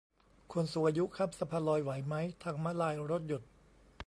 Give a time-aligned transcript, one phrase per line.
[0.53, 3.41] คนสูงอายุข้ามสะพานลอยไหวมั้ย ทางม้าลายรถหยุด